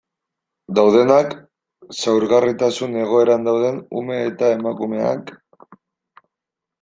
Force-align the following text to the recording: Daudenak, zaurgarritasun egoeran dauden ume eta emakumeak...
Daudenak, 0.77 1.33
zaurgarritasun 1.97 2.97
egoeran 3.01 3.45
dauden 3.49 3.77
ume 4.01 4.17
eta 4.31 4.49
emakumeak... 4.55 5.31